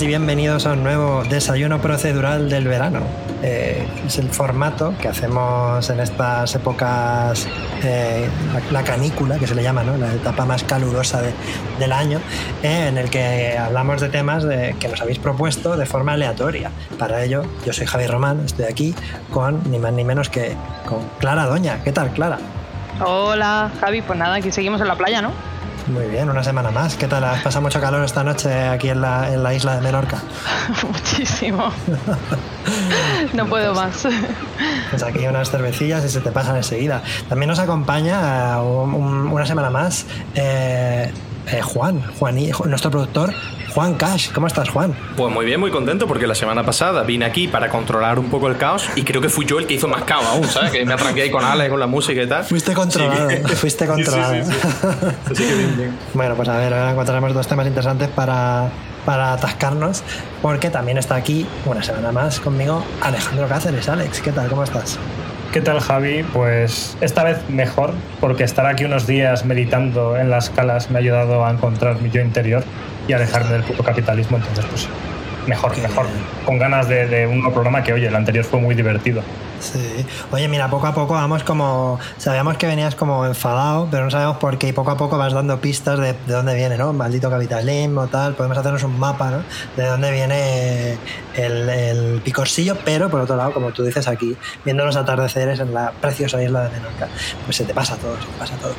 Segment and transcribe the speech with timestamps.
[0.00, 3.00] y bienvenidos a un nuevo desayuno procedural del verano.
[3.42, 7.48] Eh, es el formato que hacemos en estas épocas,
[7.82, 9.96] eh, la, la canícula, que se le llama, ¿no?
[9.96, 11.32] la etapa más calurosa de-
[11.80, 12.20] del año,
[12.62, 14.44] eh, en el que hablamos de temas
[14.78, 16.70] que nos habéis propuesto de forma aleatoria.
[16.98, 18.94] Para ello, yo soy Javi Román, estoy aquí
[19.32, 20.54] con ni más ni menos que
[20.86, 21.82] con Clara Doña.
[21.82, 22.38] ¿Qué tal, Clara?
[23.04, 24.02] Hola, Javi.
[24.02, 25.30] Pues nada, aquí seguimos en la playa, ¿no?
[25.92, 26.96] Muy bien, una semana más.
[26.96, 27.24] ¿Qué tal?
[27.24, 30.18] ¿Has pasado mucho calor esta noche aquí en la, en la isla de Menorca?
[30.86, 31.72] Muchísimo.
[33.32, 34.06] no puedo más.
[34.90, 37.02] Pues aquí unas cervecillas y se te pasan enseguida.
[37.28, 41.10] También nos acompaña eh, un- un- una semana más eh,
[41.46, 42.36] eh, Juan, Juan
[42.66, 43.32] nuestro productor
[43.78, 44.32] Juan Cash.
[44.32, 44.92] ¿Cómo estás, Juan?
[45.16, 48.48] Pues muy bien, muy contento porque la semana pasada vine aquí para controlar un poco
[48.48, 50.72] el caos y creo que fui yo el que hizo más caos aún, ¿sabes?
[50.72, 52.42] Que me atranqué ahí con Ale, con la música y tal.
[52.42, 54.34] Fuiste controlado, Sí fuiste controlado.
[54.34, 54.58] sí, sí.
[55.30, 55.98] Así que bien, bien.
[56.12, 58.68] Bueno, pues a ver, ahora encontraremos dos temas interesantes para,
[59.06, 60.02] para atascarnos,
[60.42, 63.88] porque también está aquí una semana más conmigo Alejandro Cáceres.
[63.88, 64.48] Alex, ¿qué tal?
[64.48, 64.98] ¿Cómo estás?
[65.52, 66.24] ¿Qué tal, Javi?
[66.24, 71.00] Pues esta vez mejor, porque estar aquí unos días meditando en las calas me ha
[71.00, 72.62] ayudado a encontrar mi yo interior
[73.08, 74.36] y alejarme del puto capitalismo.
[74.36, 74.88] Entonces, pues
[75.48, 76.06] mejor, mejor.
[76.44, 79.22] Con ganas de, de un nuevo programa que, oye, el anterior fue muy divertido.
[79.60, 80.06] Sí.
[80.30, 81.98] Oye, mira, poco a poco vamos como.
[82.16, 84.68] Sabíamos que venías como enfadado, pero no sabemos por qué.
[84.68, 86.92] Y poco a poco vas dando pistas de, de dónde viene, ¿no?
[86.92, 88.34] Maldito capitalismo, tal.
[88.34, 89.42] Podemos hacernos un mapa, ¿no?
[89.76, 90.96] De dónde viene
[91.34, 95.74] el, el picorcillo, pero por otro lado, como tú dices aquí, viendo los atardeceres en
[95.74, 97.08] la preciosa isla de Menorca,
[97.44, 98.74] pues se te pasa todo, se te pasa todo.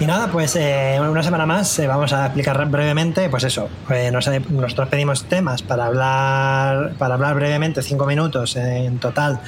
[0.00, 4.10] Y nada, pues eh, una semana más eh, vamos a explicar brevemente, pues eso, eh,
[4.10, 9.38] nos- nosotros pedimos temas para hablar, para hablar brevemente, cinco minutos en total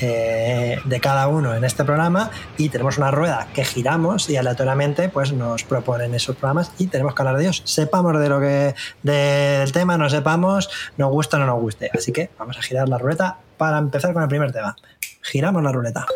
[0.00, 5.08] eh, de cada uno en este programa y tenemos una rueda que giramos y aleatoriamente
[5.08, 7.62] pues nos proponen esos programas y tenemos que hablar de ellos.
[7.64, 11.90] Sepamos de lo que del tema, no sepamos, nos gusta o no nos guste.
[11.92, 14.76] Así que vamos a girar la ruleta para empezar con el primer tema.
[15.22, 16.06] Giramos la ruleta.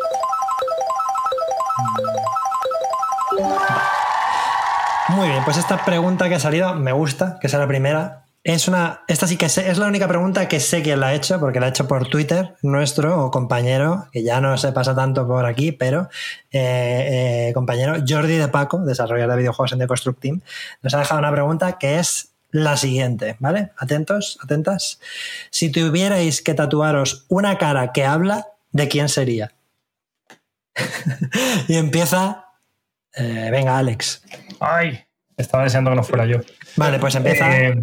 [5.09, 8.23] Muy bien, pues esta pregunta que ha salido me gusta, que sea la primera.
[8.43, 11.13] Es una, esta sí que sé, es la única pregunta que sé quién la ha
[11.13, 15.27] hecho, porque la ha hecho por Twitter, nuestro compañero, que ya no se pasa tanto
[15.27, 16.09] por aquí, pero
[16.51, 20.41] eh, eh, compañero Jordi de Paco, desarrollador de videojuegos en The Construct Team,
[20.81, 23.71] nos ha dejado una pregunta que es la siguiente, ¿vale?
[23.77, 24.99] Atentos, atentas.
[25.49, 29.53] Si tuvierais que tatuaros una cara que habla, ¿de quién sería?
[31.67, 32.45] y empieza.
[33.15, 34.21] eh, venga, Alex.
[34.59, 34.99] ¡Ay!
[35.37, 36.37] Estaba deseando que no fuera yo.
[36.77, 37.55] Vale, pues empieza.
[37.55, 37.75] Eh,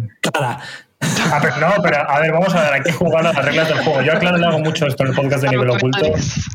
[1.39, 3.79] ver, no, pero a ver, vamos a ver, hay que jugar a las reglas del
[3.79, 4.01] juego.
[4.01, 5.99] Yo, claro, le hago mucho esto en el podcast de nivel oculto.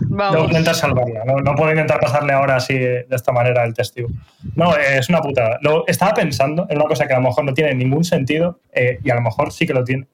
[0.00, 4.08] Debo intentar salvarla, no, no puedo intentar pasarle ahora así de esta manera el testigo.
[4.54, 5.58] No, eh, es una putada.
[5.60, 8.98] Lo, estaba pensando en una cosa que a lo mejor no tiene ningún sentido eh,
[9.02, 10.06] y a lo mejor sí que lo tiene.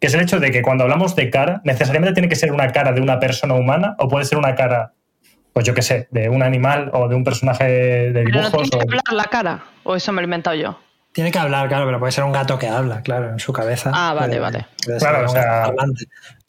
[0.00, 2.72] Que es el hecho de que cuando hablamos de cara, necesariamente tiene que ser una
[2.72, 4.94] cara de una persona humana o puede ser una cara,
[5.52, 8.70] pues yo qué sé, de un animal o de un personaje de Pero no dibujos.
[8.70, 9.64] tiene que hablar la cara.
[9.84, 10.78] O eso me lo he inventado yo.
[11.12, 13.90] Tiene que hablar, claro, pero puede ser un gato que habla, claro, en su cabeza.
[13.92, 14.66] Ah, vale, Puede- vale.
[14.98, 16.04] Claro, o sea- gato hablante.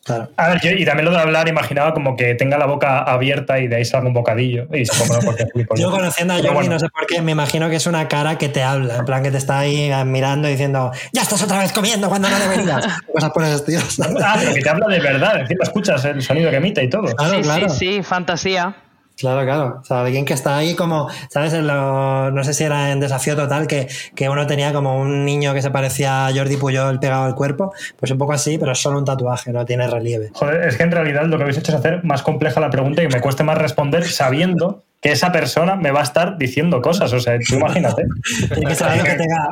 [0.06, 0.30] Claro.
[0.36, 3.59] A ver, yo- y también lo de hablar, imaginaba como que tenga la boca abierta
[3.59, 4.68] y de ahí salga un bocadillo.
[4.74, 6.74] Y supongo que porque Yo conociendo a Pero Jordi, bueno.
[6.74, 9.24] no sé por qué, me imagino que es una cara que te habla, en plan
[9.24, 12.85] que te está ahí mirando y diciendo, ya estás otra vez comiendo cuando no deberías.
[13.14, 13.79] Cosas por estilo.
[13.79, 14.22] ¿sabes?
[14.22, 17.03] Ah, pero que te habla de verdad, encima escuchas el sonido que emite y todo.
[17.16, 17.70] Claro, sí, claro.
[17.70, 18.76] sí, sí, fantasía.
[19.17, 19.77] Claro, claro.
[19.81, 21.53] O sea, alguien que está ahí como, ¿sabes?
[21.53, 25.23] En lo- no sé si era en Desafío Total, que, que uno tenía como un
[25.23, 27.73] niño que se parecía a Jordi Puyol pegado al cuerpo.
[27.97, 30.31] Pues un poco así, pero es solo un tatuaje, no tiene relieve.
[30.33, 33.03] Joder, es que en realidad lo que habéis hecho es hacer más compleja la pregunta
[33.03, 37.11] y me cueste más responder sabiendo que esa persona me va a estar diciendo cosas.
[37.14, 38.05] O sea, tú imagínate.
[38.55, 39.47] Tiene que algo que tenga,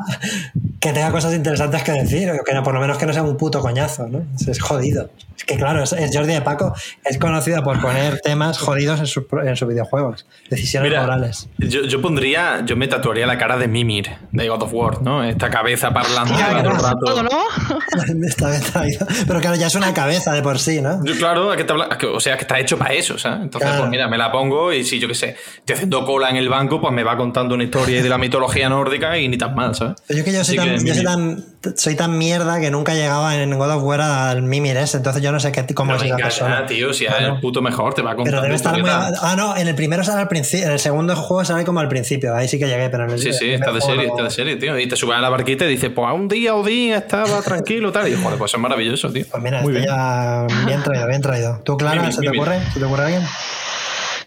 [0.79, 3.21] que tenga cosas interesantes que decir, o que no- por lo menos que no sea
[3.23, 4.23] un puto coñazo, ¿no?
[4.47, 5.09] Es, jodido.
[5.37, 9.07] Es que claro, es, es Jordi de Paco es conocido por poner temas jodidos en,
[9.07, 11.49] sus pro- en sus videojuegos, decisiones Mira, morales.
[11.57, 15.23] yo, yo pondría, yo me tatuaría la cara de Mimir, de God of War, ¿no?
[15.23, 16.99] Esta cabeza parlante Claro, todo el rato.
[17.05, 18.27] Todo, ¿no?
[18.27, 19.07] Está bien traído.
[19.27, 21.03] Pero claro, ya es una cabeza de por sí, ¿no?
[21.03, 21.89] Yo, claro, ¿a qué te habla?
[21.97, 23.41] que- o sea, que está hecho para eso, ¿sabes?
[23.41, 23.83] Entonces, Claro.
[23.83, 26.49] pues mira, me la pongo y si yo qué sé, estoy haciendo cola en el
[26.49, 29.75] banco, pues me va contando una historia de la mitología nórdica y ni tan mal,
[29.75, 29.95] ¿sabes?
[30.07, 31.45] Pero yo que yo soy, tan, que yo soy, tan,
[31.75, 35.31] soy tan mierda que nunca llegaba en God of War al Mimir ese, entonces yo
[35.31, 36.65] no sé qué, cómo es venga persona.
[36.65, 37.35] tío, si es Claro.
[37.35, 38.89] el puto mejor, te va contando Pero debe estar muy...
[38.89, 41.87] Ah, no, en el primero sale al principio, en el segundo juego sale como al
[41.87, 44.23] principio, ahí sí que llegué, pero en el Sí, sí, está de serie, no- está
[44.23, 44.77] de serie, tío.
[44.79, 48.07] Y te subes a la barquita y dices, pues un día Odín estaba tranquilo, tal.
[48.07, 49.25] Y joder, pues es maravilloso, tío.
[49.29, 49.85] Pues mira, Muy bien.
[49.85, 51.59] ya bien traído, bien traído.
[51.63, 52.59] ¿Tú, Clara, se te ocurre?
[52.73, 53.23] ¿Se te ocurre alguien?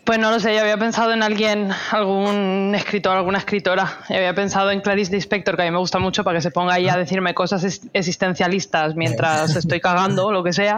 [0.05, 4.01] Pues no lo sé, yo había pensado en alguien, algún escritor, alguna escritora.
[4.11, 6.51] Y había pensado en Clarice Lispector, que a mí me gusta mucho, para que se
[6.51, 10.77] ponga ahí a decirme cosas existencialistas mientras estoy cagando o lo que sea.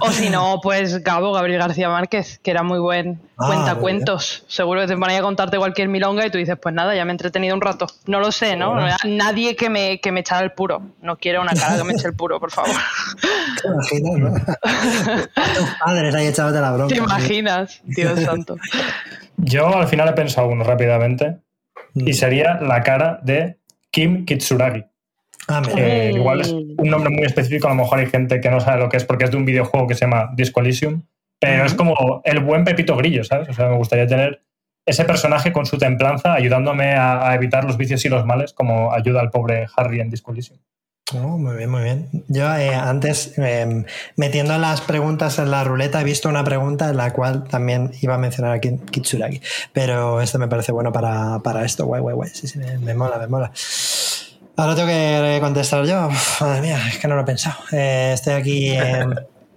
[0.00, 4.44] O si no, pues Gabo, Gabriel García Márquez, que era muy buen Ah, cuentacuentos.
[4.46, 7.10] Seguro que te ponía a contarte cualquier milonga y tú dices, pues nada, ya me
[7.10, 7.88] he entretenido un rato.
[8.06, 8.76] No lo sé, ¿no?
[9.04, 10.82] Nadie que me, que me echara el puro.
[11.02, 12.70] No quiero una cara que me eche el puro, por favor.
[13.60, 14.34] ¿Te imaginas, no?
[15.58, 16.94] Tus padres ahí echándote la bronca.
[16.94, 17.80] ¿Te imaginas?
[18.14, 18.56] Dios santo.
[19.36, 21.38] Yo al final he pensado uno rápidamente
[21.94, 23.58] y sería la cara de
[23.90, 24.84] Kim Kitsuragi.
[25.48, 28.60] Ah, que igual es un nombre muy específico, a lo mejor hay gente que no
[28.60, 31.02] sabe lo que es porque es de un videojuego que se llama Disco Elysium,
[31.38, 33.50] pero es como el buen Pepito Grillo, ¿sabes?
[33.50, 34.42] O sea, me gustaría tener
[34.86, 38.92] ese personaje con su templanza ayudándome a, a evitar los vicios y los males como
[38.92, 40.58] ayuda al pobre Harry en Disco Elysium.
[41.12, 42.08] Oh, muy bien, muy bien.
[42.28, 43.84] Yo eh, antes, eh,
[44.16, 48.14] metiendo las preguntas en la ruleta, he visto una pregunta en la cual también iba
[48.14, 49.40] a mencionar a Ki- Kitsuragi,
[49.74, 51.84] pero esto me parece bueno para, para esto.
[51.84, 52.30] Guay, guay, guay.
[52.32, 53.52] Sí, sí, me, me mola, me mola.
[54.56, 56.06] Ahora tengo que contestar yo.
[56.06, 57.56] Uf, madre mía, es que no lo he pensado.
[57.72, 58.70] Eh, estoy aquí.
[58.70, 59.04] eh,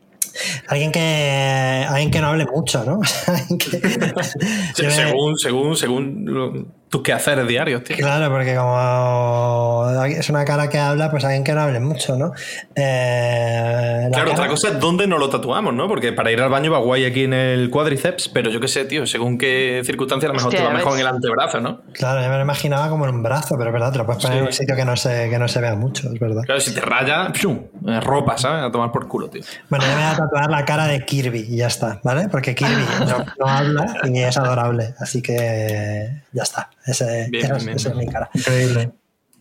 [0.67, 2.99] alguien que alguien que no hable mucho, ¿no?
[3.57, 3.89] Que- Se-
[4.83, 7.97] Yo me- Según, según, según tus quehaceres diarios, tío.
[7.97, 12.31] Claro, porque como es una cara que habla, pues alguien que no hable mucho, ¿no?
[12.75, 15.87] Eh, la Claro, cara- otra cosa es dónde nos lo tatuamos, ¿no?
[15.87, 18.85] Porque para ir al baño va guay aquí en el cuádriceps, pero yo qué sé,
[18.85, 21.59] tío, según qué circunstancia, a lo mejor Hostia, te va ya mejor en el antebrazo,
[21.59, 21.81] ¿no?
[21.93, 24.21] Claro, yo me lo imaginaba como en un brazo, pero es verdad, te lo puedes
[24.21, 24.41] poner Sí.
[24.41, 26.43] en un sitio que no se, que no se vea mucho, es verdad.
[26.45, 27.59] Claro, si te raya, ¡pshum!
[27.87, 28.63] Eh, ropa, ¿sabes?
[28.63, 29.41] A tomar por culo, tío.
[29.69, 32.29] Bueno, yo me voy a tatuar la cara de Kirby y ya está, ¿vale?
[32.29, 36.69] Porque Kirby no, no habla y es adorable, así que ya está.
[36.87, 38.29] Ese, Bien, esa, bien, bien, esa es mi cara.
[38.33, 38.91] Increíble.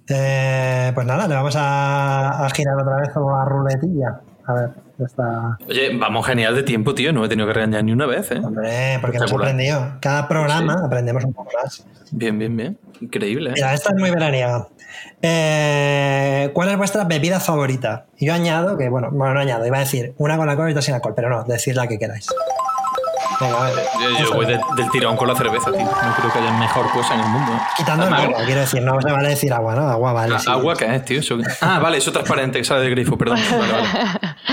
[0.09, 4.21] Eh, pues nada, le vamos a, a girar otra vez como la ruletilla.
[4.47, 5.59] A ver, ya está.
[5.69, 7.13] Oye, vamos genial de tiempo, tío.
[7.13, 8.39] No he tenido que regañar ni una vez, ¿eh?
[8.43, 9.97] Hombre, porque hemos aprendido.
[10.01, 10.85] Cada programa Sí.
[10.87, 11.85] aprendemos un poco más.
[12.13, 12.79] Bien, bien, bien.
[13.01, 13.55] Increíble, ¿eh?
[13.57, 14.69] Mira, esta es muy veraniega.
[15.21, 18.07] Eh, ¿Cuál es vuestra bebida favorita?
[18.19, 20.83] Yo añado que, bueno, bueno, no añado, iba a decir una con alcohol y otra
[20.83, 22.29] sin alcohol, pero no, decid la que queráis.
[23.41, 23.75] Venga, ver.
[24.19, 25.83] Yo, voy de- del tirón con la cerveza, tío.
[25.85, 27.53] No creo que haya mejor cosa en el mundo.
[27.53, 27.59] ¿eh?
[27.77, 29.89] Quitando el agua, quiero decir, no se vale decir agua, ¿no?
[29.89, 30.35] Agua vale.
[30.37, 30.51] ¿a- sí.
[30.51, 31.21] ¿Agua qué es, tío?
[31.21, 33.39] Eso- Ah, vale, eso transparente que sale del grifo, perdón.
[33.51, 33.89] Vale, vale.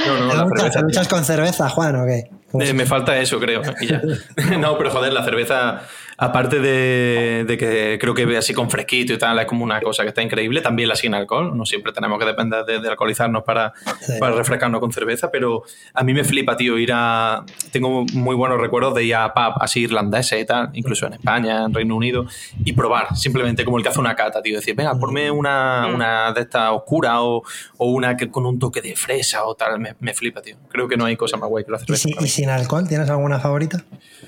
[0.06, 0.80] No, no, ¿Te la duchas, cerveza.
[0.80, 2.30] te duchas con cerveza, Juan, o qué?
[2.52, 3.62] ¿Cómo Eh, me falta eso, creo.
[4.60, 5.82] no, pero joder, la cerveza,
[6.18, 10.04] aparte de, de que creo que así con fresquito y tal, es como una cosa
[10.04, 11.56] que está increíble, también la sin alcohol.
[11.58, 14.14] No siempre tenemos que depender de, de alcoholizarnos para, Sí.
[14.20, 15.64] para refrescarnos con cerveza, pero
[15.94, 17.44] a mí me flipa, tío, ir a...
[17.72, 21.66] Tengo muy buenos recuerdos de ir a pub así irlandeses y tal, incluso en España,
[21.66, 22.26] en Reino Unido,
[22.64, 24.56] y probar, simplemente como el que hace una cata, tío.
[24.58, 27.44] Decir, venga, ponme una, una de estas oscuras o,
[27.78, 29.80] o una que con un toque de fresa o tal.
[29.80, 30.56] Me, me flipa, tío.
[30.70, 32.08] Creo que no hay cosa más guay que la ¿Y, cerveza.
[32.10, 32.88] si- para y sin alcohol?
[32.88, 33.84] ¿Tienes alguna favorita?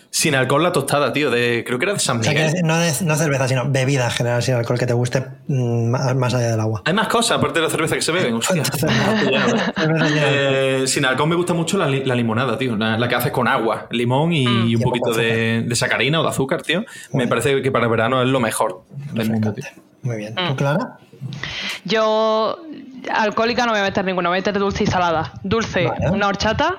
[0.09, 1.29] Sin alcohol la tostada, tío.
[1.29, 2.53] De, creo que era de San O sea, Miguel.
[2.53, 5.89] que no, de- no cerveza, sino bebida en general sin alcohol que te guste mm,
[6.15, 6.81] más, allá del agua.
[6.85, 8.33] Hay más cosas aparte de la cerveza que se beben.
[8.35, 8.63] hostia.
[8.65, 10.07] Sin alcohol.
[10.17, 12.75] Eh, sin alcohol me gusta mucho la, li- la limonada, tío.
[12.75, 16.19] La, la que haces con agua, limón y, y un Y poquito de, de sacarina
[16.19, 16.83] o de azúcar, tío.
[17.13, 19.65] Me parece que para el verano es lo mejor del mundo, tío.
[20.03, 20.35] Muy bien.
[20.35, 20.97] ¿Tú, Clara?
[21.83, 22.57] Yo,
[23.11, 25.33] alcohólica no me voy a meter ninguna, voy a meter dulce y salada.
[25.43, 26.09] Dulce, Vale.
[26.11, 26.75] una horchata.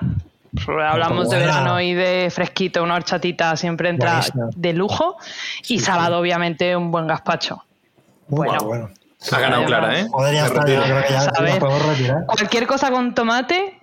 [0.67, 4.49] Hablamos de verano y de fresquito, una horchatita siempre entra Buenísimo.
[4.55, 5.17] de lujo.
[5.67, 7.63] Y salado, obviamente, un buen gazpacho.
[8.27, 8.53] Bueno.
[8.53, 8.89] Bueno, bueno.
[9.31, 10.07] Ha ganado Clara, ¿eh?
[10.15, 10.45] Retiro.
[10.45, 11.59] yo creo que ya A nos ver.
[11.59, 12.25] podemos retirar.
[12.27, 13.79] Cualquier cosa con tomate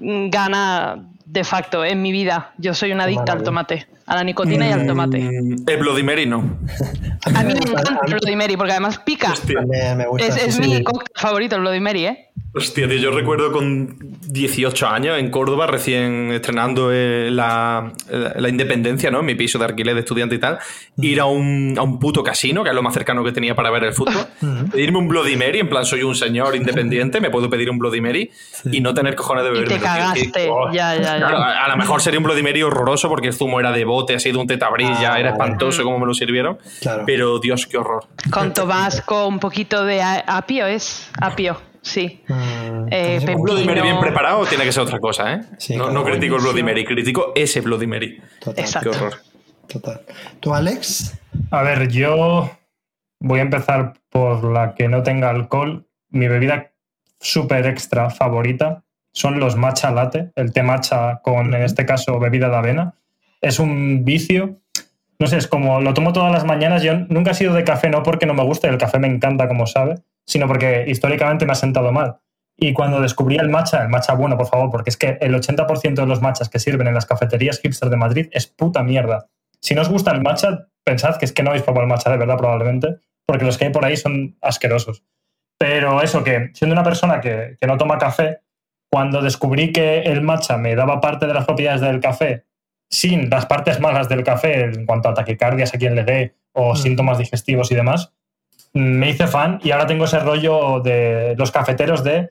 [0.00, 2.52] mm, gana de facto en mi vida.
[2.58, 5.18] Yo soy una adicta al tomate, a la nicotina y al tomate.
[5.20, 6.38] Mm, El Bloody Mary no.
[7.34, 9.32] A mí me encanta el Bloody Mary porque además pica.
[9.32, 9.60] Hostia.
[9.60, 10.26] también me gusta.
[10.26, 10.60] Es, sí, es sí.
[10.60, 12.30] mi cóctel favorito, el Bloody Mary, ¿eh?
[12.54, 13.96] Hostia, tío, yo recuerdo con
[14.28, 19.20] 18 años en Córdoba, recién estrenando eh, la, la independencia, ¿no?
[19.20, 20.58] En mi piso de alquiler de estudiante y tal,
[20.98, 23.70] ir a un, a un puto casino, que es lo más cercano que tenía para
[23.70, 24.26] ver el fútbol,
[24.70, 28.02] pedirme un Bloody Mary, en plan, soy un señor independiente, me puedo pedir un Bloody
[28.02, 28.30] Mary
[28.70, 29.68] y no tener cojones de Y beber.
[29.68, 30.50] te cagaste.
[30.74, 31.26] Ya, ya, ya.
[31.28, 34.14] a, a lo mejor sería un Bloody Mary horroroso porque el zumo era de bote,
[34.14, 36.58] ha sido un tetabris, Ah, ya era espantoso como me lo sirvieron.
[36.82, 37.04] Claro.
[37.06, 38.04] Pero Dios, qué horror.
[38.30, 41.08] Con tobasco, un poquito de apio, ¿es?
[41.18, 42.22] Apio, sí.
[42.28, 43.32] Mm, Eh, pepino.
[43.32, 45.40] cómo- Bloody Mary bien preparado tiene que ser otra cosa, ¿eh?
[45.58, 46.62] Sí, no, claro, no critico el Bloody.
[46.62, 48.20] Mary, critico ese Bloody Mary.
[48.40, 48.90] Total, Exacto.
[48.90, 49.14] Qué horror.
[49.68, 50.00] total.
[50.40, 51.18] ¿Tú, Alex?
[51.50, 52.50] A ver, yo
[53.20, 55.86] voy a empezar por la que no tenga alcohol.
[56.10, 56.70] Mi bebida
[57.20, 62.48] súper extra favorita son los matcha latte, el té matcha con, en este caso, bebida
[62.48, 62.94] de avena.
[63.40, 64.58] Es un vicio.
[65.18, 66.82] No sé, es como lo tomo todas las mañanas.
[66.82, 69.46] Yo nunca he sido de café, no porque no me guste, el café me encanta,
[69.48, 72.18] como sabe, sino porque históricamente me ha sentado mal.
[72.56, 75.94] Y cuando descubrí el matcha, el matcha bueno, por favor, porque es que el 80%
[75.94, 79.28] de los matchas que sirven en las cafeterías hipster de Madrid es puta mierda.
[79.60, 82.10] Si no os gusta el matcha, pensad que es que no habéis probado el matcha
[82.10, 85.04] de verdad, probablemente, porque los que hay por ahí son asquerosos.
[85.58, 88.40] Pero eso, que siendo una persona que, que no toma café,
[88.90, 92.44] cuando descubrí que el matcha me daba parte de las propiedades del café
[92.90, 96.74] sin las partes malas del café en cuanto a taquicardias a quien le dé o
[96.74, 96.76] Mm.
[96.76, 98.12] síntomas digestivos y demás,
[98.74, 102.30] me hice fan y ahora tengo ese rollo de los cafeteros de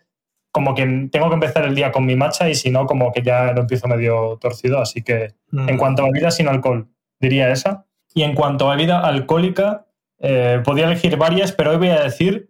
[0.52, 3.22] como que tengo que empezar el día con mi matcha y si no, como que
[3.22, 4.82] ya lo empiezo medio torcido.
[4.82, 5.70] Así que Mm.
[5.70, 6.88] en cuanto a bebida sin alcohol,
[7.20, 7.86] diría esa.
[8.14, 9.86] Y en cuanto a bebida alcohólica,
[10.20, 12.50] eh, podía elegir varias, pero hoy voy a decir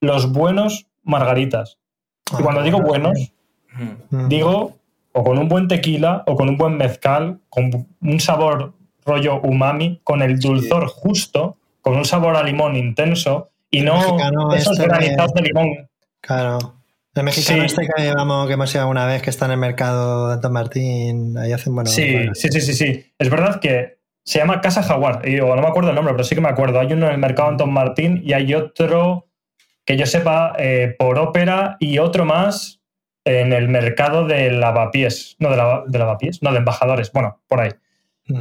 [0.00, 1.78] los buenos margaritas.
[2.38, 3.32] Y cuando digo buenos,
[4.10, 4.28] Mm.
[4.28, 4.74] digo
[5.12, 8.74] o con un buen tequila o con un buen mezcal, con un sabor
[9.06, 11.56] rollo umami, con el dulzor justo,
[11.88, 15.88] con un sabor a limón intenso y El no esos este granizados de limón.
[16.20, 16.58] Claro.
[17.14, 17.66] El mexicano Sí.
[17.66, 20.52] este que llevamos, que hemos ido una vez, que está en el mercado de Don
[20.52, 21.90] Martín, ahí hacen bueno.
[21.90, 22.34] Sí, bueno.
[22.34, 23.12] sí, sí, sí, sí.
[23.18, 26.34] Es verdad que se llama Casa Jaguar, y, no me acuerdo el nombre, pero sí
[26.34, 26.78] que me acuerdo.
[26.80, 29.26] Hay uno en el mercado Anton Martín y hay otro
[29.84, 32.80] que yo sepa eh, por ópera y otro más
[33.24, 35.36] en el mercado de lavapiés.
[35.38, 37.10] No, de, lava- de lavapiés, no, de embajadores.
[37.12, 37.70] Bueno, por ahí.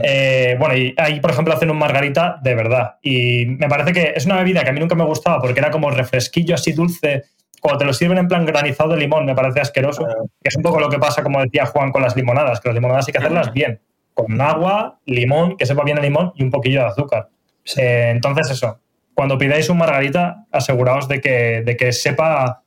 [0.03, 2.98] Eh, bueno, y ahí, por ejemplo, hacen un margarita de verdad.
[3.01, 5.72] Y me parece que es una bebida que a mí nunca me gustaba porque era
[5.72, 7.24] como refresquillo así dulce.
[7.62, 10.03] Cuando te lo sirven en plan granizado de limón, me parece asqueroso.
[10.03, 10.29] Claro.
[10.41, 12.75] Que es un poco lo que pasa, como decía Juan, con las limonadas, que las
[12.75, 13.79] limonadas hay que hacerlas bien.
[14.13, 17.29] Con agua, limón, que sepa bien el limón y un poquillo de azúcar.
[17.63, 17.82] Sí.
[17.82, 18.79] Eh, entonces, eso.
[19.13, 22.63] Cuando pidáis un margarita, aseguraos de que, de que sepa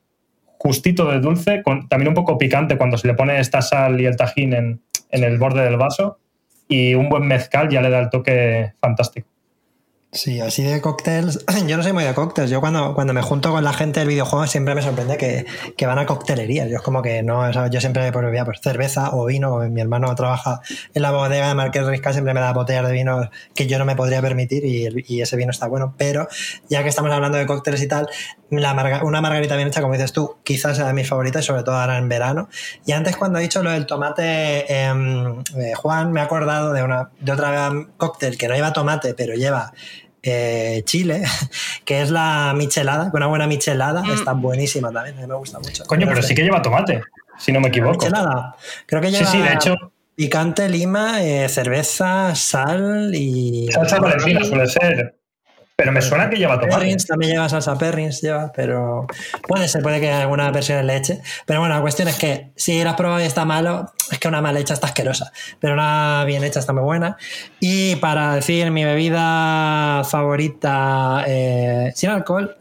[0.57, 4.05] justito de dulce, con, también un poco picante cuando se le pone esta sal y
[4.05, 6.19] el tajín en, en el borde del vaso.
[6.71, 9.27] Y un buen mezcal ya le da el toque fantástico.
[10.13, 11.39] Sí, así de cócteles.
[11.67, 12.49] Yo no soy muy de cócteles.
[12.51, 15.45] Yo cuando, cuando me junto con la gente del videojuego siempre me sorprende que,
[15.77, 16.69] que van a coctelerías.
[16.69, 19.57] Yo es como que no, yo siempre pues, bebía pues, cerveza o vino.
[19.69, 20.59] Mi hermano trabaja
[20.93, 23.85] en la bodega de Marqués Riscal, siempre me da botellas de vino que yo no
[23.85, 25.95] me podría permitir y, y ese vino está bueno.
[25.97, 26.27] Pero
[26.67, 28.09] ya que estamos hablando de cócteles y tal,
[28.49, 31.63] la marga- una margarita bien hecha, como dices tú, quizás sea de mis favoritas, sobre
[31.63, 32.49] todo ahora en verano.
[32.85, 36.83] Y antes cuando he dicho lo del tomate, em, eh, Juan, me ha acordado de,
[36.83, 39.71] una, de otra cóctel que no lleva tomate, pero lleva
[40.23, 41.23] eh, chile,
[41.85, 45.59] que es la michelada, con una buena michelada, está buenísima también, a mí me gusta
[45.59, 45.83] mucho.
[45.85, 47.01] Coño, pero sí que lleva tomate,
[47.37, 48.05] si no me equivoco.
[48.05, 49.75] Michelada, creo que Sí, lleva sí, de hecho,
[50.15, 53.69] picante, lima, eh, cerveza, sal y...
[53.71, 55.20] salsa valentina suele ser.
[55.81, 56.77] Pero me suena que lleva tomate.
[56.77, 59.07] Perrins también lleva salsa perrins, lleva, pero
[59.47, 61.23] puede ser, puede que alguna versión le eche.
[61.47, 64.27] Pero bueno, la cuestión es que si la has probado y está malo, es que
[64.27, 67.17] una mal hecha está asquerosa, pero una bien hecha está muy buena.
[67.59, 72.57] Y para decir mi bebida favorita eh, sin alcohol,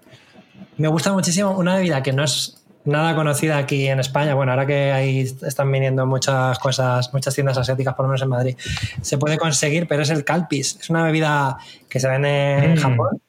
[0.79, 4.35] me gusta muchísimo una bebida que no es nada conocida aquí en España.
[4.35, 8.29] Bueno, ahora que ahí están viniendo muchas cosas, muchas tiendas asiáticas, por lo menos en
[8.29, 8.57] Madrid,
[9.03, 10.79] se puede conseguir, pero es el calpis.
[10.81, 11.59] Es una bebida
[11.89, 12.77] que se vende en Mm.
[12.77, 13.21] Japón.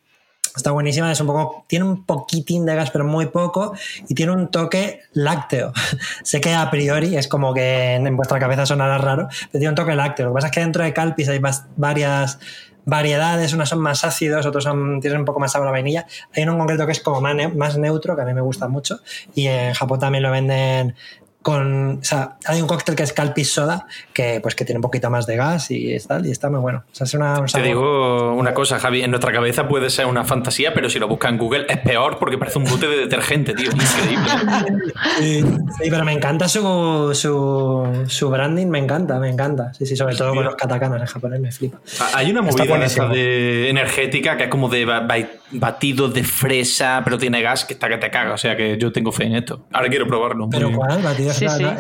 [0.54, 3.74] Está buenísima, es un poco, tiene un poquitín de gas, pero muy poco,
[4.10, 5.72] y tiene un toque lácteo.
[6.24, 9.70] sé que a priori es como que en, en vuestra cabeza sonará raro, pero tiene
[9.70, 10.26] un toque lácteo.
[10.26, 11.40] Lo que pasa es que dentro de Calpis hay
[11.78, 12.38] varias
[12.86, 16.06] variedades, unas son más ácidos, otros son, tienen un poco más sabor a vainilla.
[16.36, 18.68] Hay uno en concreto que es como más, más neutro, que a mí me gusta
[18.68, 19.00] mucho,
[19.36, 20.96] y en Japón también lo venden
[21.42, 22.00] con.
[22.00, 25.10] O sea, hay un cóctel que es Calpis Soda, que pues que tiene un poquito
[25.10, 26.84] más de gas y tal, y está muy bueno.
[26.92, 30.06] O sea, es una, un Te digo una cosa, Javi, en nuestra cabeza puede ser
[30.06, 32.98] una fantasía, pero si lo buscas en Google es peor porque parece un bote de
[32.98, 33.70] detergente, tío.
[33.72, 34.84] Increíble.
[35.20, 39.74] Sí, sí, pero me encanta su, su, su branding, me encanta, me encanta.
[39.74, 41.80] Sí, sí, sobre todo con los katakanas en japonés, me flipa.
[42.14, 43.06] Hay una movida de, buenísimo.
[43.06, 45.16] esa de energética que es como de ba- ba-
[45.52, 48.34] batido de fresa, pero tiene gas que está que te caga.
[48.34, 49.66] O sea que yo tengo fe en esto.
[49.74, 50.48] Ahora quiero probarlo.
[50.50, 50.88] Pero Muy bien.
[51.34, 51.64] Sí, sí.
[51.64, 51.76] no.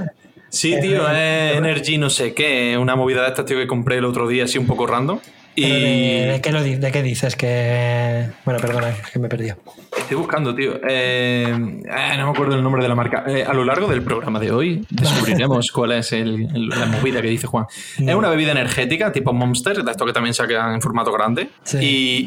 [0.49, 2.77] Sí, tío, es Energy no sé qué.
[2.77, 5.19] Una movida de estas, tío, que compré el otro día así un poco random.
[5.55, 7.35] Y de, de qué lo, ¿De qué dices?
[7.35, 8.27] Que.
[8.45, 9.57] Bueno, perdona, es que me he perdido.
[10.11, 10.73] Estoy buscando, tío.
[10.87, 13.23] Eh, eh, no me acuerdo el nombre de la marca.
[13.27, 17.21] Eh, a lo largo del programa de hoy descubriremos cuál es el- el- la movida
[17.21, 17.65] que dice Juan.
[17.97, 21.49] Es una bebida energética tipo Monster, de esto que también sacan en formato grande.
[21.63, 21.77] Sí.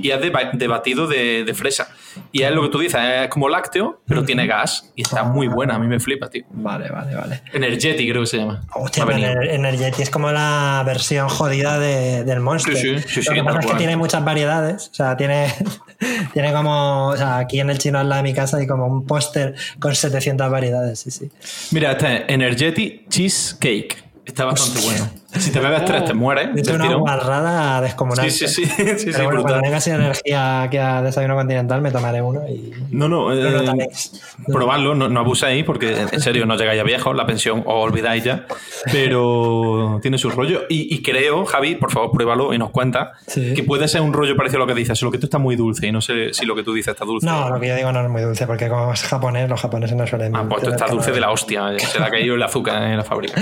[0.03, 1.89] Y, y es de, de batido de, de fresa.
[2.33, 4.91] Y es lo que tú dices, es como lácteo, pero tiene gas.
[4.97, 6.45] Y está muy buena, a mí me flipa, tío.
[6.53, 7.43] Vale, vale, vale.
[7.53, 8.63] Energetic creo que se llama.
[8.75, 12.77] Hostia, Energeti es como la versión jodida de- del Monster.
[12.77, 14.89] Sí, sí, sí, Lo que pasa es que tiene muchas variedades.
[14.91, 15.53] O sea, tiene,
[16.33, 17.09] tiene como.
[17.09, 19.55] O sea, aquí en el chino al lado de mi casa hay como un póster
[19.79, 21.01] con 700 variedades.
[21.01, 21.31] Sí, sí.
[21.73, 24.03] Mira, es Energetic Cheesecake.
[24.25, 25.11] Está bastante bueno.
[25.39, 26.49] Si te bebes tres, te mueres.
[26.57, 28.31] Es una guarrada descomunal.
[28.31, 28.85] Sí, sí, sí.
[28.99, 32.73] sí, sí, bueno, cuando venga sin energía aquí a Desayuno Continental, me tomaré uno y.
[32.91, 33.89] No, no, lo eh,
[34.47, 38.23] probadlo, no, no abuséis porque en serio no llegáis a viejos, la pensión os olvidáis
[38.25, 38.47] ya,
[38.93, 43.55] pero tiene su rollo y, y creo, Javi, por favor pruébalo y nos cuenta Sí.
[43.55, 45.57] que puede ser un rollo parecido a lo que dices, solo que tú está muy
[45.57, 47.27] dulce y no sé si lo que tú dices está dulce.
[47.27, 49.97] No, lo que yo digo no es muy dulce, porque como es japonés, los japoneses
[49.97, 50.35] no suelen.
[50.37, 52.83] Ah, pues esto tener está dulce de la hostia, se le ha caído el azúcar
[52.85, 53.41] en la fábrica.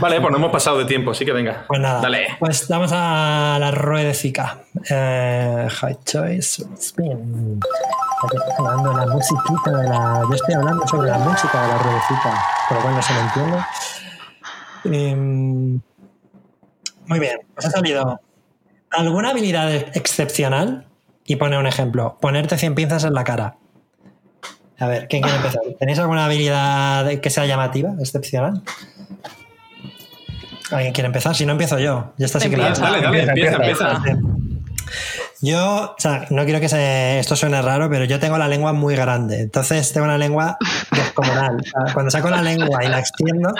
[0.00, 1.64] Vale, pues no hemos pasado de tiempo, así que venga.
[1.66, 2.26] Pues nada, Dale.
[2.38, 4.58] pues vamos a la ruedecica.
[4.90, 7.60] Eh, high choice, spin.
[8.26, 10.22] Aquí está sonando la musiquita de la.
[10.28, 13.20] Yo estoy hablando sobre la música de la ruedecica, por lo cual no se me
[13.20, 13.58] entiende.
[14.84, 15.80] Em,
[17.06, 18.20] muy bien, os ha salido
[18.90, 20.86] alguna habilidad excepcional
[21.24, 23.56] y pone un ejemplo: ponerte 100 pinzas en la cara.
[24.78, 25.62] A ver, ¿quién quiere empezar?
[25.78, 28.62] ¿Tenéis alguna habilidad que sea llamativa, excepcional?
[30.70, 31.34] ¿Alguien quiere empezar?
[31.34, 32.12] Si no, empiezo yo.
[32.16, 32.90] Ya está sí que la- Empieza.
[32.90, 34.20] Dale, dale, empieza, Empieza, empieza.
[35.40, 38.72] Yo, o sea, no quiero que se, esto suene raro, pero yo tengo la lengua
[38.72, 39.40] muy grande.
[39.40, 40.56] Entonces tengo una lengua
[40.90, 41.62] descomunal.
[41.92, 43.52] Cuando saco la lengua y la extiendo,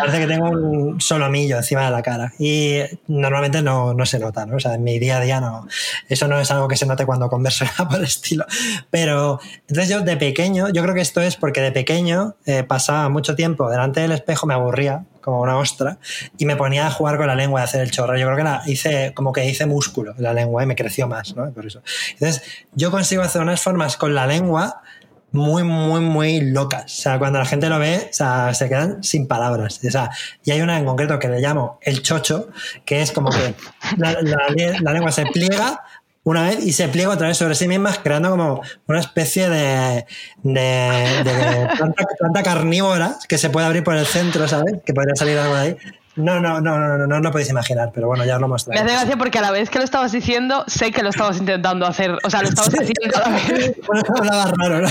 [0.00, 2.32] parece que tengo un solomillo encima de la cara.
[2.40, 4.56] Y normalmente no, no se nota, ¿no?
[4.56, 5.68] O sea, en mi día a día no.
[6.08, 8.44] Eso no es algo que se note cuando converso nada por el estilo.
[8.90, 9.38] Pero,
[9.68, 13.36] entonces yo de pequeño, yo creo que esto es porque de pequeño eh, pasaba mucho
[13.36, 15.98] tiempo delante del espejo, me aburría como una ostra
[16.36, 18.16] y me ponía a jugar con la lengua y hacer el chorro.
[18.16, 21.34] Yo creo que la hice como que hice músculo la lengua y me creció más,
[21.36, 21.50] ¿no?
[21.52, 21.82] Por eso.
[22.12, 22.42] Entonces,
[22.74, 24.82] yo consigo hacer unas formas con la lengua
[25.30, 26.84] muy, muy, muy locas.
[26.84, 29.80] O sea, cuando la gente lo ve, o sea, se quedan sin palabras.
[29.86, 30.10] O sea,
[30.44, 32.48] y hay una en concreto que le llamo el chocho,
[32.84, 33.54] que es como que
[33.98, 35.82] la lengua se pliega
[36.30, 40.04] una vez y se pliega otra vez sobre sí misma, creando como una especie de,
[40.42, 44.74] de, de planta, planta carnívora que se puede abrir por el centro, ¿sabes?
[44.84, 45.76] Que podría salir algo de ahí.
[46.18, 48.52] No, no, no, no, no, no, lo podéis imaginar, pero bueno, ya os lo Me
[48.52, 48.80] mostraré.
[48.80, 51.86] hace gracia porque a la vez que lo estabas diciendo, sé que lo estabas intentando
[51.86, 52.16] hacer.
[52.24, 53.76] O sea, lo estabas haciendo a la vez.
[53.86, 54.88] Bueno, hablaba raro, ¿no?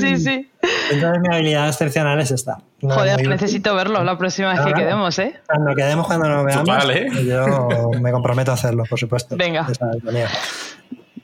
[0.00, 0.50] Sí, sí.
[0.90, 2.58] Entonces mi habilidad excepcional es esta.
[2.80, 5.40] No, Joder, muy- necesito verlo la próxima vez que quedemos, ¿eh?
[5.46, 7.06] Cuando quedemos, cuando lo veamos, Total, ¿eh?
[7.26, 9.36] yo me comprometo a hacerlo, por supuesto.
[9.36, 9.66] Venga.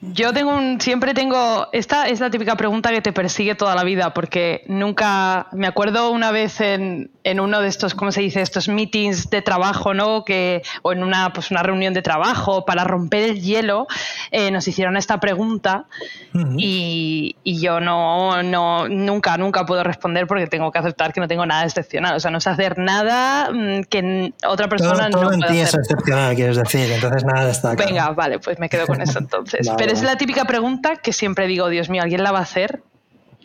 [0.00, 3.82] Yo tengo un, siempre tengo, esta es la típica pregunta que te persigue toda la
[3.82, 8.40] vida, porque nunca, me acuerdo una vez en, en uno de estos, ¿cómo se dice?
[8.40, 10.24] Estos meetings de trabajo, ¿no?
[10.24, 13.88] Que, o en una, pues una reunión de trabajo, para romper el hielo,
[14.30, 15.87] eh, nos hicieron esta pregunta
[16.56, 21.26] y, y yo no, no, nunca, nunca puedo responder porque tengo que aceptar que no
[21.28, 22.14] tengo nada excepcional.
[22.14, 25.52] O sea, no sé hacer nada mm, que otra Todo, persona todo no en puede
[25.52, 25.80] ti es hacer.
[25.80, 26.92] excepcional, quieres decir.
[26.92, 27.84] Entonces nada destaca.
[27.84, 29.66] Venga, vale, pues me quedo con eso entonces.
[29.66, 32.42] Vale, Pero es la típica pregunta que siempre digo, Dios mío, alguien la va a
[32.42, 32.82] hacer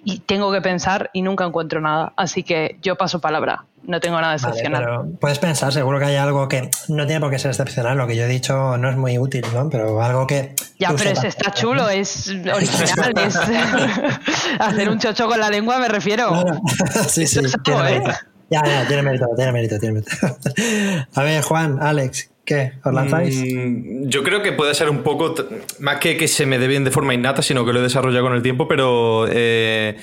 [0.05, 2.13] y tengo que pensar y nunca encuentro nada.
[2.15, 3.65] Así que yo paso palabra.
[3.85, 5.17] No tengo nada excepcional.
[5.19, 7.97] puedes pensar, seguro que hay algo que no tiene por qué ser excepcional.
[7.97, 9.69] Lo que yo he dicho no es muy útil, ¿no?
[9.69, 10.55] Pero algo que.
[10.79, 13.35] ya, pero es, sepas está hacer, chulo, es original, es
[14.59, 16.29] hacer un chocho con la lengua, me refiero.
[16.29, 16.61] Claro.
[17.09, 18.15] sí, sí, Eso es tiene algo, ¿eh?
[18.49, 20.37] Ya, ya, tiene mérito, tiene mérito, tiene mérito.
[21.15, 22.73] A ver, Juan, Alex, ¿qué?
[22.83, 23.43] ¿Os lanzáis?
[23.43, 25.35] Mm, Yo creo que puede ser un poco,
[25.79, 28.25] más que que se me dé bien de forma innata, sino que lo he desarrollado
[28.25, 29.97] con el tiempo, pero eh,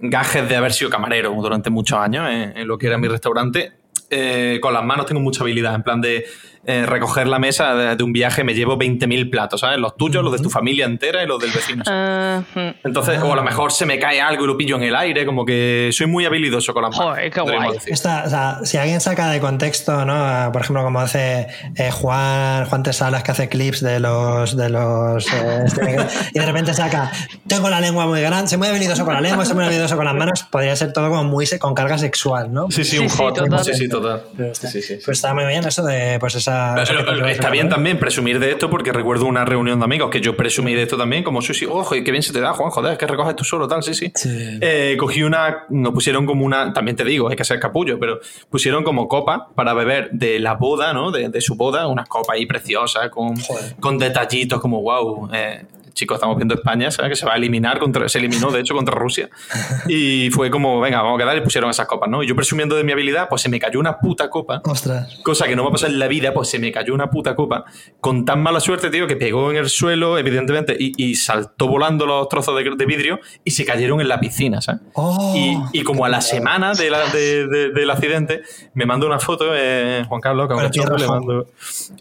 [0.00, 3.79] gajes de haber sido camarero durante muchos años en lo que era mi restaurante.
[4.10, 6.24] Eh, con las manos tengo mucha habilidad, en plan de
[6.66, 9.78] eh, recoger la mesa de, de un viaje me llevo 20.000 platos, ¿sabes?
[9.78, 11.84] Los tuyos, los de tu familia entera y los del vecino.
[11.84, 12.44] ¿sabes?
[12.84, 15.24] Entonces, o a lo mejor se me cae algo y lo pillo en el aire,
[15.24, 17.14] como que soy muy habilidoso con las manos.
[17.14, 17.78] Joder, qué podríamos guay.
[17.78, 17.92] decir.
[17.94, 20.12] Esta- o sea, si alguien saca de contexto, ¿no?
[20.14, 21.46] Ah, Por ejemplo, como hace
[21.76, 24.54] eh, Juan, Juan Tesalas, que hace clips de los.
[24.56, 25.96] De los eh, este,
[26.34, 27.10] y de repente saca,
[27.46, 30.04] tengo la lengua muy grande, soy muy habilidoso con la lengua, soy muy habilidoso con
[30.04, 32.70] las manos, podría ser todo como muy con carga sexual, ¿no?
[32.70, 33.34] Sí, sí, un sí, hot.
[33.36, 33.64] total.
[33.64, 34.22] Sí, sí, total.
[34.36, 34.98] Pero Sí, está, sí, sí.
[35.04, 36.74] pues está muy bien eso de pues esa.
[36.86, 40.36] Pero, está bien también presumir de esto porque recuerdo una reunión de amigos que yo
[40.36, 42.96] presumí de esto también, como sí, sí, ojo, qué bien se te da, Juan, joder,
[42.96, 44.12] que recoges tú solo, tal, sí, sí.
[44.14, 44.58] Sí.
[44.60, 48.20] Eh, cogí una, nos pusieron como una, también te digo, hay que ser capullo, pero
[48.48, 51.10] pusieron como copa para beber de la boda, ¿no?
[51.10, 53.74] De, de su boda, una copa ahí preciosa, con, Joder.
[53.80, 57.10] con detallitos como, wow, eh, chicos, estamos viendo España, ¿sabes?
[57.10, 59.28] Que se va a eliminar, contra, se eliminó de hecho contra Rusia.
[59.88, 62.22] Y fue como, venga, vamos a quedar y pusieron esas copas, ¿no?
[62.22, 64.60] Y yo presumiendo de mi habilidad, pues se me cayó una puta copa.
[64.64, 65.18] Ostras.
[65.22, 67.34] Cosa que no me ha pasado en la vida, pues se me cayó una puta
[67.34, 67.64] copa
[68.00, 72.06] con tan mala suerte, tío, que pegó en el suelo, evidentemente, y, y saltó volando
[72.06, 74.82] los trozos de, de vidrio y se cayeron en la piscina, ¿sabes?
[74.94, 75.34] Oh.
[75.36, 78.42] y, y como a la semana de la- de- de- del accidente,
[78.74, 81.46] me manda una foto, eh, Juan Carlos, que pie le mando.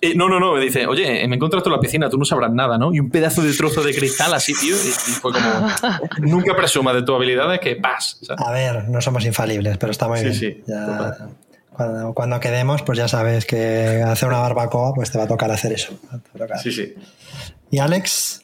[0.01, 2.51] Eh, no, no, no, me dice, oye, me encontraste en la piscina, tú no sabrás
[2.51, 2.93] nada, ¿no?
[2.93, 5.67] Y un pedazo de trozo de cristal así, tío, y, y fue como,
[6.19, 8.41] nunca presumas de tus habilidades que vas, ¿sabes?
[8.45, 10.35] A ver, no somos infalibles, pero está muy Sí, bien.
[10.35, 11.17] sí, Ya-
[11.71, 15.49] cuando, cuando quedemos, pues ya sabes que hacer una barbacoa, pues te va a tocar
[15.51, 15.97] hacer eso.
[16.37, 16.59] Tocar.
[16.59, 16.93] Sí, sí.
[17.71, 18.43] Y Alex,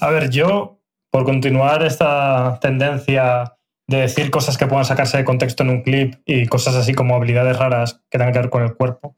[0.00, 0.78] A ver, yo,
[1.10, 3.54] por continuar esta tendencia
[3.88, 7.16] de decir cosas que puedan sacarse de contexto en un clip y cosas así como
[7.16, 9.16] habilidades raras que tengan que ver con el cuerpo,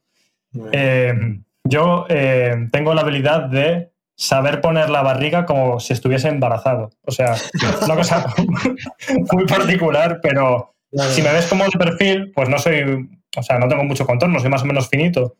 [0.72, 1.12] eh,
[1.64, 6.90] yo eh, tengo la habilidad de saber poner la barriga como si estuviese embarazado.
[7.06, 7.36] O sea,
[7.84, 8.26] una cosa
[9.32, 13.66] muy particular, pero si me ves como de perfil, pues no soy, o sea, no
[13.66, 15.36] tengo mucho contorno, soy más o menos finito.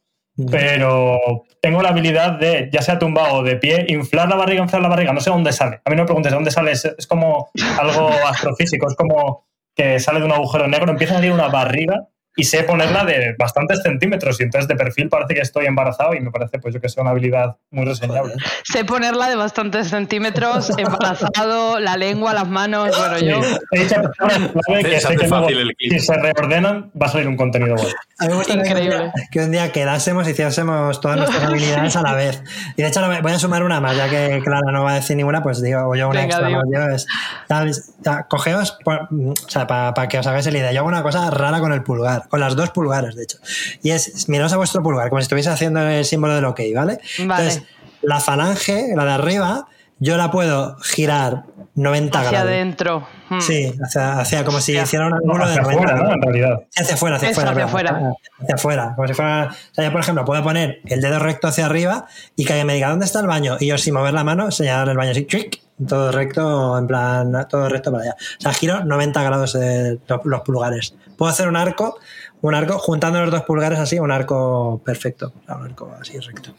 [0.51, 4.81] Pero tengo la habilidad de, ya sea tumbado o de pie, inflar la barriga, inflar
[4.81, 5.13] la barriga.
[5.13, 5.83] No sé dónde sale.
[5.85, 6.73] A mí no me preguntes de dónde sale.
[6.73, 8.87] Es, es como algo astrofísico.
[8.89, 12.63] Es como que sale de un agujero negro, empieza a salir una barriga y sé
[12.63, 14.41] ponerla de bastantes centímetros.
[14.41, 17.01] Y entonces de perfil parece que estoy embarazado y me parece, pues yo que sé,
[17.01, 18.35] una habilidad muy reseñable.
[18.65, 22.97] Sé ponerla de bastantes centímetros, embarazado, la lengua, las manos.
[22.97, 23.27] Bueno, Sí.
[23.27, 23.41] yo.
[23.73, 27.09] He dicho clave que Se sé que luego, fácil el si se reordenan va a
[27.11, 27.91] salir un contenido bueno.
[28.19, 28.99] a mí me gustaría que un, Increíble.
[28.99, 32.43] día, que un día quedásemos y hiciésemos todas nuestras habilidades a la vez.
[32.77, 35.17] Y de hecho, voy a sumar una más, ya que Clara no va a decir
[35.17, 36.49] ninguna, pues digo, yo una Venga, extra.
[36.51, 37.95] más, yo es,
[38.29, 40.73] Cogeos, por- o sea, para que os hagáis la idea.
[40.73, 43.39] Yo hago una cosa rara con el pulgar, con las dos pulgares, de hecho.
[43.83, 46.99] Y es, miraos a vuestro pulgar, como si estuviese haciendo el símbolo del OK, ¿vale?
[47.19, 47.45] Vale.
[47.45, 47.63] Entonces,
[48.03, 52.49] la falange, la de arriba, yo la puedo girar 90 Hacia grados.
[52.49, 53.07] adentro.
[53.29, 53.41] Mm.
[53.41, 56.15] Sí, hacia, hacia como si hiciera un ángulo de Hacia 90 afuera, ¿no?
[56.15, 56.61] En realidad.
[56.77, 57.51] Hacia afuera, hacia afuera.
[57.51, 58.13] hacia afuera.
[58.41, 58.93] Hacia afuera.
[58.97, 59.49] Como si fuera.
[59.51, 62.07] O sea, yo, por ejemplo, puedo poner el dedo recto hacia arriba
[62.37, 63.57] y que alguien me diga, ¿dónde está el baño?
[63.61, 65.61] Y yo, sin mover la mano, señalar el baño así, ¡chic!
[65.87, 68.17] Todo recto, en plan, todo recto para allá.
[68.39, 70.95] O sea, giro 90 grados los, los pulgares.
[71.17, 71.99] Puedo hacer un arco,
[72.43, 75.33] un arco, juntando los dos pulgares así, un arco perfecto.
[75.43, 76.55] O sea, un arco así recto.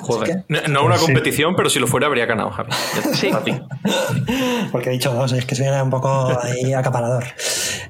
[0.00, 0.30] Joder.
[0.30, 1.04] Así No, no una Sí.
[1.04, 2.70] competición, pero si lo fuera habría ganado, Javi.
[3.14, 3.30] Sí.
[4.72, 7.24] Porque he dicho dos, es que soy un poco ahí acaparador.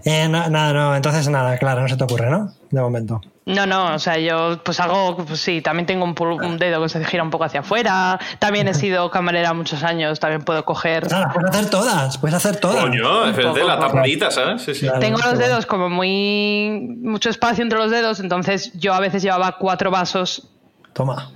[0.05, 2.53] Eh, no- nada, no, entonces nada, claro, no se te ocurre, ¿no?
[2.71, 3.21] De momento.
[3.47, 6.83] No, no, o sea, yo pues hago, pues sí, también tengo un, pul- un dedo
[6.83, 10.65] que se gira un poco hacia afuera, también he sido camarera muchos años, también puedo
[10.67, 11.11] coger...
[11.11, 12.83] Nada, puedes hacer todas, puedes hacer todas.
[12.85, 14.63] Coño, es de la tapadita, ¿sabes?
[14.63, 14.81] Sí, sí.
[14.87, 15.01] Claro.
[15.01, 16.99] Tengo los dedos como muy...
[17.01, 20.49] mucho espacio entre los dedos, entonces yo a veces llevaba cuatro vasos
[20.93, 21.31] Toma.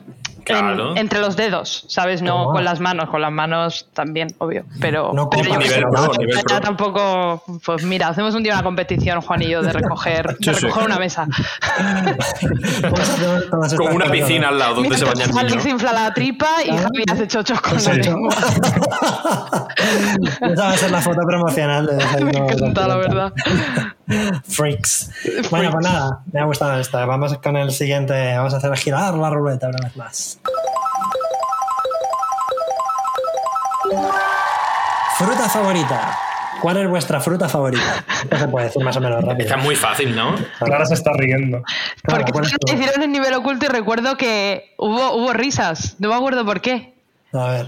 [0.46, 0.96] En- Claro.
[0.96, 2.22] entre los dedos, ¿sabes?
[2.22, 2.52] No Toma.
[2.52, 4.64] con las manos, con las manos también, obvio.
[4.80, 6.60] Pero, No pero yo nivel ya nivel pro.
[6.60, 7.42] tampoco.
[7.64, 10.60] Pues mira, hacemos un día una competición, Juan y yo, de recoger, Sí, de sí.
[10.66, 11.26] recoger una mesa.
[12.82, 16.48] Estas Con una piscina al lado donde se Mientras baña el Alex infla la tripa
[16.64, 17.88] y Javi hace chochos con Sí.
[17.88, 18.34] la lengua.
[20.40, 23.32] Esa va a ser la foto promocional de Me encanta, la verdad.
[24.48, 25.10] Freaks.
[25.50, 27.04] Bueno, pues nada, me ha gustado esta.
[27.04, 28.36] Vamos con el siguiente.
[28.36, 30.40] Vamos a hacer girar la ruleta una vez más.
[35.18, 36.18] Fruta favorita.
[36.60, 38.04] ¿Cuál es vuestra fruta favorita?
[38.30, 39.48] No se puede decir más o menos rápido.
[39.48, 40.36] Está muy fácil, ¿no?
[40.60, 41.62] Clara se está riendo.
[42.02, 45.96] Claro, Porque ¿cuál es hicieron en nivel oculto y recuerdo que hubo, hubo risas.
[45.98, 46.94] No me acuerdo por qué.
[47.32, 47.66] A ver.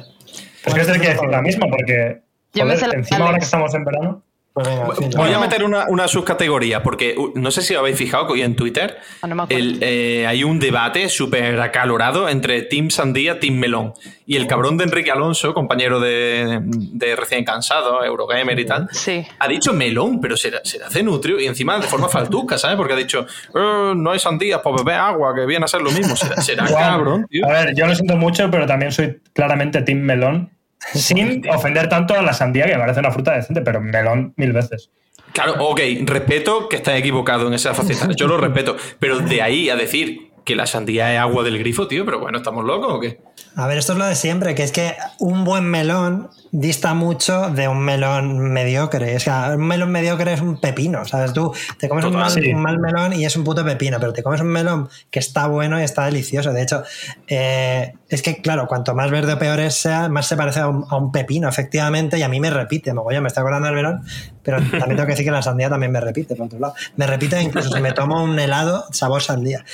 [0.65, 3.25] Es que os que decir la misma porque Yo me joder, sé la de encima
[3.27, 4.23] ahora que estamos en verano.
[4.55, 5.19] Pues venga.
[5.19, 8.43] Voy a meter una, una subcategoría, porque uh, no sé si habéis fijado que hoy
[8.43, 13.55] en Twitter Ah, no el, eh, hay un debate súper acalorado entre Team Sandía, Team
[13.57, 13.95] Melón.
[14.27, 19.27] Y el cabrón de Enrique Alonso, compañero de, de recién cansado, Eurogamer y tal, Sí.
[19.41, 22.77] ha dicho melón, pero se, se hace nutrio y encima de forma faltuca, ¿sabes?
[22.77, 25.91] Porque ha dicho, "Eh, no hay sandías, pues beber agua, que viene a ser lo
[25.91, 26.15] mismo.
[26.17, 27.45] Será, será cabrón, tío.
[27.45, 30.51] A ver, yo lo siento mucho, pero también soy claramente Team Melón.
[30.93, 34.53] Sin ofender tanto a la sandía, que me parece una fruta decente, pero melón mil
[34.53, 34.91] veces.
[35.33, 38.09] Claro, ok, respeto que estás equivocado en esa faceta.
[38.15, 38.77] Yo lo respeto.
[38.99, 42.39] Pero de ahí a decir que la sandía es agua del grifo, tío, pero bueno,
[42.39, 43.19] ¿estamos locos o qué?
[43.57, 47.51] A ver, esto es lo de siempre, que es que un buen melón dista mucho
[47.51, 49.17] de un melón mediocre.
[49.17, 51.33] O sea, un melón mediocre es un pepino, ¿sabes?
[51.33, 52.53] Tú te comes un mal, sí.
[52.53, 55.47] un mal melón y es un puto pepino, pero te comes un melón que está
[55.47, 56.53] bueno y está delicioso.
[56.53, 56.83] De hecho,
[57.29, 60.85] eh, es que, claro, cuanto más verde o peor sea, más se parece a un,
[60.89, 62.93] a un pepino, efectivamente, y a mí me repite.
[62.93, 64.03] Mogollón, me estoy acordando del melón,
[64.43, 66.75] pero también tengo que decir que la sandía también me repite, por otro lado.
[66.97, 69.65] Me repite incluso si me tomo un helado sabor sandía.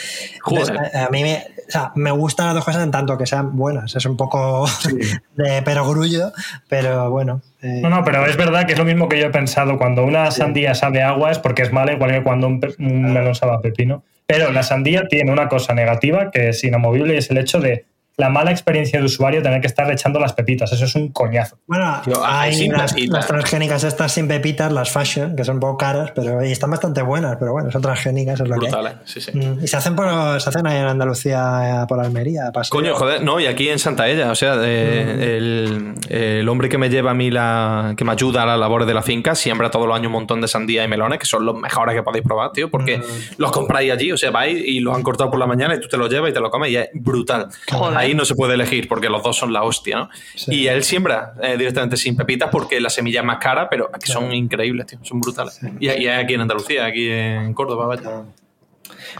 [0.46, 3.26] Entonces, a, a mí me, o sea, me gustan las dos cosas en tanto que
[3.26, 3.94] sean buenas.
[3.94, 4.66] Es un poco
[5.36, 6.32] de perogrullo,
[6.68, 7.42] pero bueno.
[7.62, 9.78] eh, No, no, pero es verdad que es lo mismo que yo he pensado.
[9.78, 13.36] Cuando una sandía sabe agua es porque es mala, igual que cuando un, un melón
[13.36, 14.02] sabe a pepino.
[14.26, 17.86] Pero la sandía tiene una cosa negativa que es inamovible y es el hecho de
[18.20, 20.72] la mala experiencia de usuario tener que estar echando las pepitas.
[20.72, 21.58] Eso es un coñazo.
[21.66, 25.60] Bueno, Tío, hay hay las, las transgénicas estas sin pepitas, las fashion, que son un
[25.60, 28.72] poco caras, pero y están bastante buenas, pero bueno, son transgénicas, es lo que hay.
[28.72, 29.32] Brutales, sí, sí.
[29.36, 30.06] Mm, Y se hacen, por,
[30.40, 32.50] se hacen ahí en Andalucía, por Almería.
[32.52, 32.70] paseo.
[32.70, 36.78] Coño, joder, no, y aquí en Santa Ella, o sea, eh, el, el hombre que
[36.78, 37.94] me lleva a mí la.
[37.96, 40.40] que me ayuda a las labores de la finca, siembra todos los años un montón
[40.40, 43.00] de sandía y melones, que son los mejores que podéis probar, tío, porque
[43.38, 45.88] los compráis allí, o sea, vais y los han cortado por la mañana y tú
[45.88, 47.48] te los llevas y te lo comes y es brutal.
[47.72, 47.96] Joder.
[47.96, 50.08] Ahí no se puede elegir porque los dos son la hostia, ¿no?
[50.36, 50.54] Sí.
[50.54, 54.06] Y él siembra eh, directamente sin pepitas porque la semilla es más cara, pero que
[54.06, 55.60] son increíbles, tío, son brutales.
[55.78, 58.22] Y, y aquí en Andalucía, aquí en Córdoba, vaya.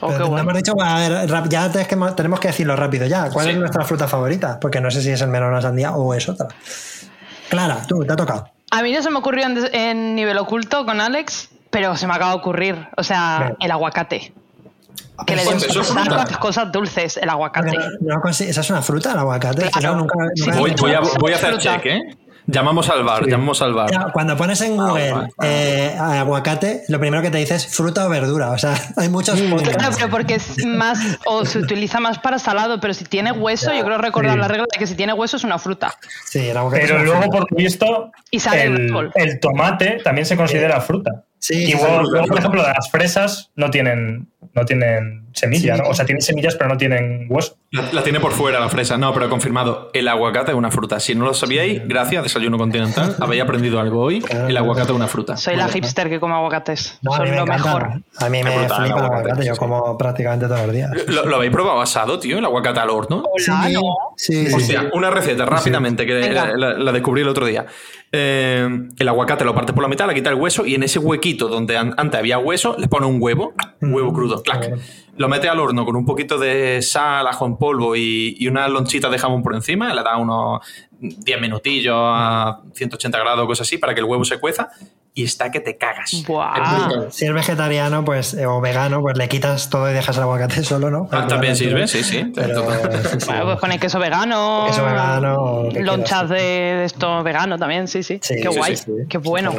[0.00, 0.42] Oh, Pero bueno.
[0.42, 3.30] hemos dicho, a ver, rap- ya tenemos que, tenemos que decirlo rápido ya.
[3.30, 3.52] ¿Cuál Sí.
[3.52, 4.58] es nuestra fruta favorita?
[4.60, 6.48] Porque no sé si es el melón o la sandía o es otra.
[7.48, 8.48] Clara, tú, te ha tocado.
[8.70, 12.14] A mí no se me ocurrió en, en nivel oculto con Alex, pero se me
[12.14, 12.88] acaba de ocurrir.
[12.96, 13.56] O sea, Bien.
[13.60, 14.32] el aguacate.
[15.26, 15.58] Que le den
[16.40, 17.72] cosas dulces, el aguacate.
[18.00, 19.68] No- no ¿Esa es una fruta, el aguacate?
[19.70, 19.96] Claro.
[19.96, 20.44] Nunca- Sí.
[20.46, 21.62] nunca- Voy, voy a, voy a hacer Fruta.
[21.76, 22.00] check, ¿eh?
[22.46, 24.10] Llamamos al bar, llamamos al bar.
[24.12, 25.28] Cuando pones en Google vale.
[25.42, 28.50] eh, aguacate, lo primero que te dice es fruta o verdura.
[28.50, 29.38] O sea, hay muchos.
[29.40, 33.72] Claro, pero porque es más, o se utiliza más para salado, pero si tiene hueso,
[33.72, 34.38] yo creo recordar Sí.
[34.40, 35.94] la regla de que si tiene hueso es una fruta.
[36.24, 37.38] Sí, el aguacate es Pero una luego, fruta.
[37.46, 41.24] por visto, Y sale el el, tomate también se considera fruta.
[41.38, 41.78] Sí, Y sí.
[41.78, 45.82] luego, por ejemplo, las fresas no tienen, no tienen semilla, Sí.
[45.82, 45.88] ¿no?
[45.90, 47.56] O sea, tienen semillas, pero no tienen hueso.
[47.70, 48.98] La, la tiene por fuera la fresa.
[48.98, 49.90] No, pero confirmado.
[49.94, 50.98] El aguacate es una fruta.
[50.98, 53.14] Si no lo sabíais, gracias, Desayuno Continental.
[53.20, 54.24] Habéis aprendido algo hoy.
[54.48, 55.36] El aguacate es una fruta.
[55.36, 56.98] Soy la hipster que come aguacates.
[57.02, 57.64] No, Son me lo encanta.
[57.64, 57.82] mejor.
[58.18, 59.46] A mí me flipa el aguacate, aguacate.
[59.46, 60.90] Yo como prácticamente todos los días.
[61.06, 62.38] ¿Lo, lo habéis probado asado, tío?
[62.38, 63.22] El aguacate al horno.
[63.32, 63.80] Hola, sí, ¿no?
[64.16, 64.86] sí, sí, Hostia, sí.
[64.94, 67.66] una receta rápidamente que la, la- la descubrí el otro día.
[68.12, 70.98] Eh, el aguacate lo partes por la mitad, le quitas el hueso y en ese
[70.98, 74.72] huequito donde an- antes había hueso, le pones un huevo, un huevo crudo, clac.
[75.16, 78.68] Lo metes al horno con un poquito de sal, ajo en polvo y, y una
[78.68, 80.60] lonchita de jamón por encima, le das unos
[81.00, 84.70] 10 minutillos a 180 grados, cosas así, para que el huevo se cueza
[85.12, 86.12] y está que te cagas.
[86.14, 87.08] Es brutal.
[87.10, 90.62] Si eres vegetariano pues, eh, o vegano, pues le quitas todo y dejas el aguacate
[90.62, 91.08] solo, ¿no?
[91.10, 92.30] Ah, también sirve, sí, sí.
[92.34, 93.26] Pero, sí, sí.
[93.26, 94.64] Bueno, pues poner queso vegano.
[94.68, 98.20] Queso vegano, Lonchas de, de esto vegano también, sí, sí.
[98.22, 98.76] Sí, Qué sí, guay.
[98.76, 98.92] sí, sí.
[99.08, 99.52] Qué bueno.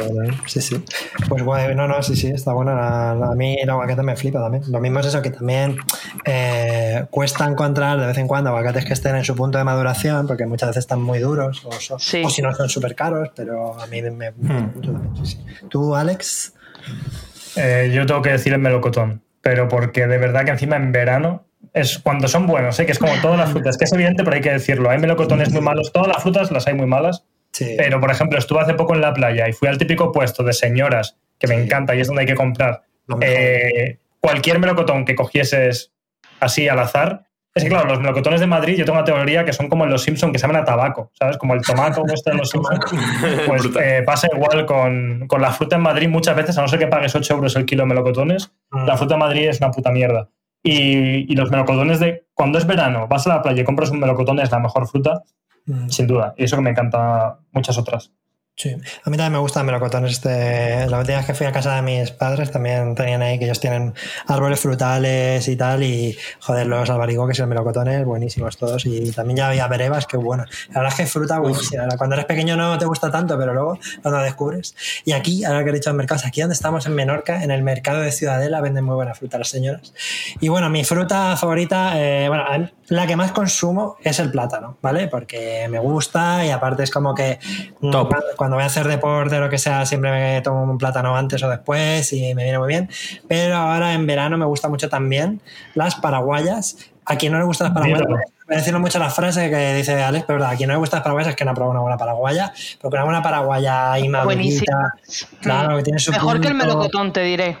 [0.46, 0.82] Sí, sí.
[1.28, 2.74] Pues guay, no, no, sí, sí, está bueno.
[2.74, 4.64] La- la- a mí el aguacate me flipa también.
[4.72, 5.76] Lo mismo es eso, que también
[6.24, 10.26] eh, cuesta encontrar de vez en cuando aguacates que estén en su punto de maduración,
[10.26, 12.22] porque muchas veces están muy duros, o, son- Sí.
[12.24, 14.10] o si no son súper caros, pero a mí me...
[14.10, 14.72] me- Hmm.
[14.74, 15.41] mucho también, sí, sí.
[15.68, 16.54] ¿Tú, Alex?
[17.56, 21.46] Eh, yo tengo que decir el melocotón, pero porque de verdad que encima en verano
[21.74, 22.86] es cuando son buenos, ¿eh?
[22.86, 24.90] que es como todas las frutas, que es evidente, pero hay que decirlo.
[24.90, 27.74] Hay melocotones muy malos, todas las frutas las hay muy malas, Sí.
[27.76, 30.54] pero por ejemplo, estuve hace poco en la playa y fui al típico puesto de
[30.54, 32.82] señoras, que me encanta y es donde hay que comprar.
[33.20, 35.92] Eh, cualquier melocotón que cogieses
[36.40, 37.24] así al azar.
[37.54, 39.90] Es que claro, los melocotones de Madrid, yo tengo una teoría que son como en
[39.90, 41.36] los Simpsons que saben a tabaco, ¿sabes?
[41.36, 42.80] Como el tomaco este de los Simpsons.
[43.46, 46.78] Pues eh, pasa igual con, con la fruta en Madrid muchas veces, a no ser
[46.78, 48.86] que pagues 8 euros el kilo de melocotones, Mm.
[48.86, 50.30] la fruta en Madrid es una puta mierda.
[50.62, 54.00] Y, y los melocotones de cuando es verano, vas a la playa y compras un
[54.00, 55.22] melocotón, es la mejor fruta,
[55.66, 55.88] Mm.
[55.90, 56.34] sin duda.
[56.38, 58.10] Y eso que me encanta muchas otras.
[58.54, 60.12] Sí, a mí también me gustan melocotones.
[60.12, 63.46] Este, la última vez que fui a casa de mis padres también tenían ahí que
[63.46, 63.94] ellos tienen
[64.26, 65.82] árboles frutales y tal.
[65.82, 68.84] Y joder, los albaricoques y los melocotones, buenísimos todos.
[68.84, 70.44] Y también ya había berevas, qué bueno.
[70.68, 71.88] La verdad es que fruta buenísima.
[71.96, 74.76] Cuando eres pequeño no te gusta tanto, pero luego cuando descubres.
[75.06, 78.00] Y aquí, ahora que he dicho mercados, aquí donde estamos en Menorca, en el mercado
[78.02, 79.94] de Ciudadela, venden muy buena fruta las señoras.
[80.40, 82.44] Y bueno, mi fruta favorita, eh, bueno,
[82.88, 85.08] la que más consumo es el plátano, ¿vale?
[85.08, 87.38] Porque me gusta y aparte es como que
[87.80, 88.08] mm, Top.
[88.10, 91.16] cuando- cuando voy a hacer deporte o lo que sea, siempre me tomo un plátano
[91.16, 92.90] antes o después y me viene muy bien.
[93.28, 95.40] Pero ahora en verano me gusta mucho también
[95.74, 96.76] las paraguayas.
[97.04, 98.24] A quien no le gustan las paraguayas, Míralo.
[98.48, 100.98] me decirlo mucho la frase que dice Alex, pero verdad, a quien no le gustan
[100.98, 104.24] las paraguayas es que no ha probado una buena paraguaya, porque una buena paraguaya inmadurita,
[104.34, 104.94] Buenísima.
[105.40, 107.56] claro, que tiene su Mejor que el punto- melocotón, te diré.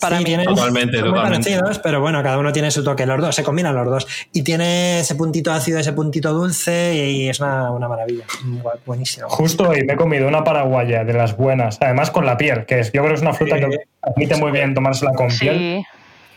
[0.00, 0.28] Para Sí, mí.
[0.28, 1.50] tiene- Totalmente, son muy totalmente.
[1.50, 3.04] parecidos, pero bueno, cada uno tiene su toque.
[3.06, 4.06] Los dos, se combinan los dos.
[4.32, 8.24] Y tiene ese puntito ácido, ese puntito dulce, y es una, una maravilla.
[8.44, 9.28] Bu- Buenísimo.
[9.28, 12.80] Justo hoy me he comido una paraguaya de las buenas, además con la piel, que
[12.80, 13.64] es, yo creo que es una fruta Sí.
[13.64, 15.84] que admite muy bien tomársela con piel.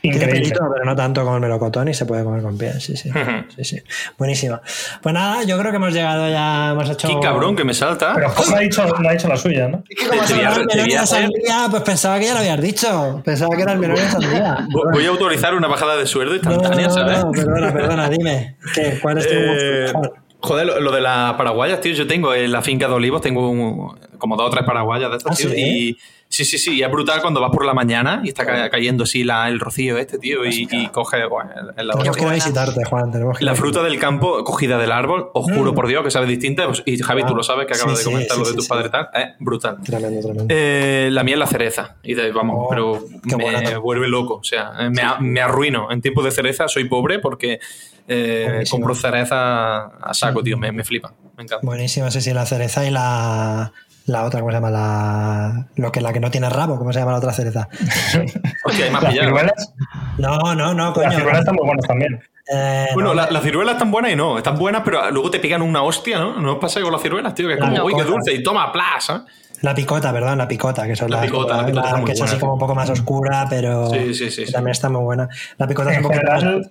[0.03, 0.41] Tiene Increíble.
[0.49, 2.73] pelito, pero no tanto como el melocotón y se puede comer con piel.
[2.81, 3.09] Sí, sí.
[3.55, 3.81] sí, sí.
[4.17, 4.59] Buenísimo.
[5.01, 7.07] Pues nada, yo creo que hemos llegado ya, hemos hecho.
[7.07, 8.11] Qué cabrón que me salta.
[8.13, 9.81] Pero no ha dicho, no ha dicho la suya, ¿no?
[9.89, 13.21] Es que como se melón sandía, pues pensaba que ya lo habías dicho.
[13.23, 14.67] Pensaba que era el melón la sandía.
[14.91, 17.23] Voy a autorizar una bajada de sueldo instantánea, no, ¿sabes?
[17.23, 18.57] no, perdona, perdona, dime.
[18.75, 18.99] ¿Qué?
[19.01, 19.93] ¿Cuál es tu Eh,
[20.41, 23.49] joder, lo, lo de las paraguayas, tío, yo tengo en la finca de olivos, tengo
[23.49, 25.55] un- como dos o tres paraguayas de estas, ¿Ah, tío, sí?
[25.61, 25.97] y
[26.33, 29.03] sí, sí, sí, y es brutal cuando vas por la mañana y está ca- cayendo
[29.03, 33.11] así la- el rocío este, tío, y, y coges, bueno, la, Tenemos que visitarte, Juan.
[33.11, 36.25] Tenemos que la fruta del campo cogida del árbol, os juro por Dios que sabe
[36.25, 37.75] distinta, pues, y Javi, tú lo sabes que Mm.
[37.75, 39.77] Sí, acabas de sí, comentar lo de tus padres y tal, es brutal.
[39.83, 40.45] Tremendo, tremendo.
[40.49, 43.77] Eh, la mía es la cereza, y de- vamos, Oh, pero me buena.
[43.79, 44.35] vuelve loco.
[44.35, 45.91] O sea, eh, me, me arruino.
[45.91, 47.59] En tiempos de cereza soy pobre porque
[48.07, 50.57] eh, compro cereza a saco, tío.
[50.57, 51.13] Me, me flipa.
[51.37, 51.65] Me encanta.
[51.65, 53.71] Buenísimo, sí, sí, la cereza y la,
[54.05, 54.69] la otra, ¿cómo se llama?
[54.71, 57.67] La, lo que, la que no tiene rabo, ¿cómo se llama la otra cereza?
[58.65, 59.73] Hostia, hay más Las ciruelas,
[60.17, 61.07] No, no, no, coño.
[61.07, 62.21] las ciruelas están muy buenas también.
[62.53, 64.37] Eh, Bueno, no, la- las ciruelas están buenas y no.
[64.37, 66.39] Están buenas, pero luego te pegan una hostia, ¿no?
[66.41, 67.47] ¿No os pasa con las ciruelas, tío?
[67.47, 69.19] Que es como, No, uy, qué dulce, y toma, plas, ¿eh?
[69.61, 72.21] La picota, perdón, la picota, que son La las- picota, la picota muy que es
[72.21, 75.29] así como un poco más oscura, pero Sí, sí, sí, también está muy buena.
[75.57, 76.69] La picota es un poquito general, más-.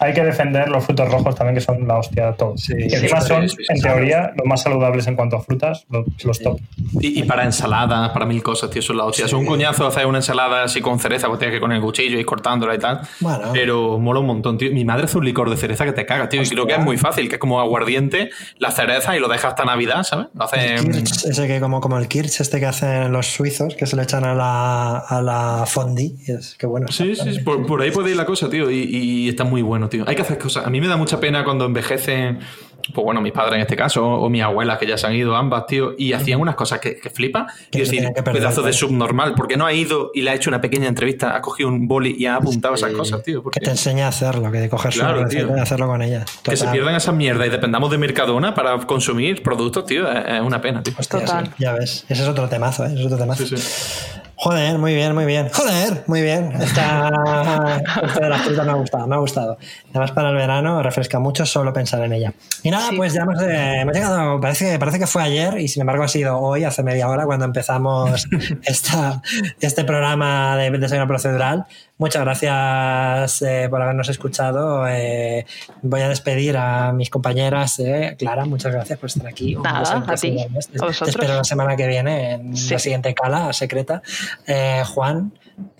[0.00, 2.60] Hay que defender los frutos rojos también, que son la hostia de todos.
[2.62, 5.86] Sí, y encima sí, son, sí, en teoría, los más saludables en cuanto a frutas,
[5.90, 6.60] los, los top.
[7.00, 9.28] Y, y para ensaladas, para mil cosas, tío, son la hostia.
[9.28, 12.18] Son un coñazo hacer una ensalada así con cereza, pues tienes que con el cuchillo
[12.18, 13.00] ir cortándola y tal.
[13.20, 13.50] Bueno.
[13.52, 14.70] Pero mola un montón, tío.
[14.72, 16.42] Mi madre hace un licor de cereza que te caga, tío.
[16.42, 19.50] Y creo que es muy fácil, que es como aguardiente, la cereza y lo dejas
[19.50, 20.28] hasta Navidad, ¿sabes?
[20.34, 20.74] Lo hace.
[20.74, 23.96] El kirsch, ese que como, como el kirsch este que hacen los suizos, que se
[23.96, 26.12] le echan a la, a la fondue.
[26.26, 26.86] y Es que bueno.
[26.90, 28.70] Sí, sí, sí, por, por ahí puede ir la cosa, tío.
[28.70, 30.04] Y, y está muy bueno, tío.
[30.06, 30.66] Hay que hacer cosas.
[30.66, 32.38] A mí me da mucha pena cuando envejecen,
[32.94, 35.36] pues bueno, mis padres en este caso, o mis abuelas que ya se han ido
[35.36, 37.46] ambas, tío, y hacían unas cosas que, que flipa.
[37.70, 39.34] Que Y decir, que perder, pedazo de subnormal.
[39.34, 41.86] ¿Por qué no ha ido y le ha hecho una pequeña entrevista, ha cogido un
[41.88, 43.40] boli y ha apuntado esas cosas, tío?
[43.40, 45.56] Que Porque te enseña a hacerlo, que de coger su Claro, tío.
[45.56, 46.24] y hacerlo con ella.
[46.42, 46.72] que se Total.
[46.72, 50.94] pierdan esas mierdas y dependamos de Mercadona para consumir productos, tío, es, una pena, tío.
[50.98, 51.46] Hostia, Total.
[51.46, 52.04] sí, ya ves.
[52.08, 52.94] Ese es otro temazo, ¿eh?
[52.98, 53.46] Es otro temazo.
[53.46, 54.19] Sí, sí.
[54.42, 55.50] Joder, muy bien, muy bien.
[55.52, 56.50] Joder, muy bien.
[56.62, 57.10] Esta,
[58.06, 59.58] esto de las frutas me ha gustado, me ha gustado.
[59.90, 62.32] Además, para el verano refresca mucho solo pensar en ella.
[62.62, 65.82] Y nada, pues ya hemos, eh, hemos llegado, parece, parece que fue ayer y sin
[65.82, 68.26] embargo ha sido hoy, hace media hora, cuando empezamos
[68.64, 69.20] esta,
[69.60, 71.66] este programa de Desayuno Procedural.
[72.00, 74.88] Muchas gracias eh, por habernos escuchado.
[74.88, 75.44] Eh,
[75.82, 77.78] voy a despedir a mis compañeras.
[77.78, 78.16] eh.
[78.18, 79.54] Clara, muchas gracias por estar aquí.
[79.56, 80.34] Nada, a ti.
[80.34, 80.78] Te-.
[80.78, 82.72] Te espero la semana que viene en Sí.
[82.72, 84.00] la siguiente cala secreta.
[84.46, 85.32] Eh, Juan,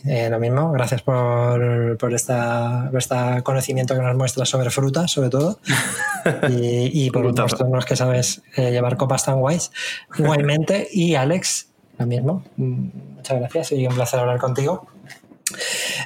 [0.05, 5.11] eh, lo mismo, gracias por, por esta, por este conocimiento que nos muestras sobre frutas,
[5.11, 5.59] sobre todo.
[6.51, 9.73] Y, y por mostrarnos que sabes eh, llevar copas tan guays.
[10.19, 12.45] Igualmente, y Alex, lo mismo.
[12.57, 14.87] Mm, Muchas gracias y un placer hablar contigo.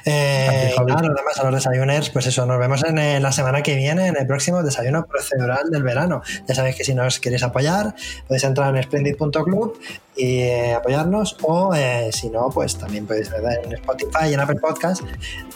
[0.05, 0.91] Eh, Gracias, Javi.
[0.91, 3.75] nada, los demás a los desayuners, pues eso, nos vemos en, eh, la semana que
[3.75, 6.21] viene en el próximo desayuno procedural del verano.
[6.47, 7.95] Ya sabéis que si nos queréis apoyar,
[8.27, 9.79] podéis entrar en splendid.club
[10.15, 14.39] y eh, apoyarnos, o eh, si no, pues también podéis ver en Spotify y en
[14.39, 15.03] Apple Podcast,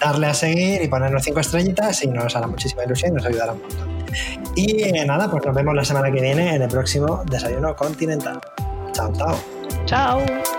[0.01, 3.53] darle a seguir y ponernos cinco estrellitas y nos hará muchísima ilusión y nos ayudará
[3.53, 3.89] un montón.
[4.55, 8.41] Y eh, nada, pues nos vemos la semana que viene en el próximo desayuno continental.
[8.91, 9.35] Chao, chao.
[9.85, 10.58] Chao.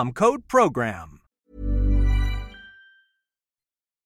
[0.11, 1.20] code PROGRAM.